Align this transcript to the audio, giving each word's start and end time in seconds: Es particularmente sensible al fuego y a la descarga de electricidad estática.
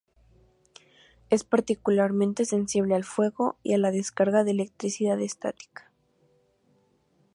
Es 1.29 1.43
particularmente 1.43 2.45
sensible 2.45 2.95
al 2.95 3.03
fuego 3.03 3.59
y 3.61 3.75
a 3.75 3.77
la 3.77 3.91
descarga 3.91 4.43
de 4.43 4.49
electricidad 4.49 5.21
estática. 5.21 5.91